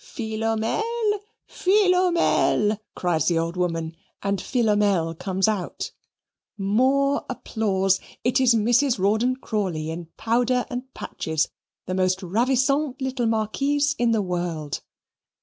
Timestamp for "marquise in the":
13.27-14.23